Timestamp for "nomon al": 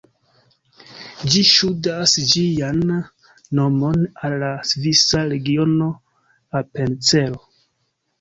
3.59-4.35